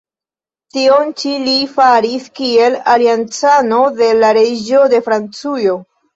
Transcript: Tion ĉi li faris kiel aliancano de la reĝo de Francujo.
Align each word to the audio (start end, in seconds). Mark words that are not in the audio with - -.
Tion 0.77 1.11
ĉi 1.21 1.33
li 1.43 1.53
faris 1.73 2.25
kiel 2.39 2.79
aliancano 2.95 3.83
de 4.01 4.09
la 4.25 4.33
reĝo 4.41 4.83
de 4.97 5.05
Francujo. 5.11 5.79